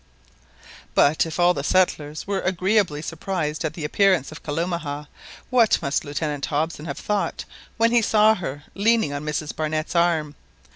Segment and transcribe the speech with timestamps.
[0.95, 5.07] But if all the settlers were agreeably surprised at the appearance of Kalumah,
[5.51, 7.45] what must Lieutenant Hobson have thought
[7.77, 10.33] when he saw her leaning on Mrs Barnett's arm.